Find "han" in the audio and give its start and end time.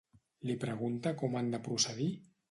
1.41-1.51